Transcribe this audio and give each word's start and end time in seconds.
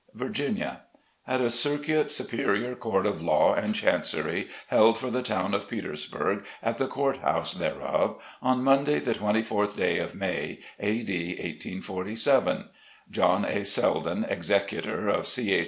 VIRGINIA: 0.15 0.81
At 1.27 1.41
a 1.41 1.51
Circuit 1.51 2.09
Superior 2.09 2.73
Court 2.73 3.05
of 3.05 3.21
Law 3.21 3.53
and 3.53 3.75
Chancery, 3.75 4.47
held 4.69 4.97
for 4.97 5.11
the 5.11 5.21
town 5.21 5.53
of 5.53 5.69
Petersburg, 5.69 6.43
at 6.63 6.79
the 6.79 6.87
court 6.87 7.17
house 7.17 7.53
thereof, 7.53 8.19
on 8.41 8.63
Monday, 8.63 8.97
the 8.97 9.13
24th 9.13 9.77
day 9.77 9.99
of 9.99 10.15
May, 10.15 10.57
A. 10.79 11.03
D. 11.03 11.27
1847: 11.33 12.69
John 13.11 13.45
A. 13.45 13.63
Seldon, 13.63 14.23
Executor 14.27 15.07
of 15.07 15.27
C. 15.27 15.53
H. 15.53 15.59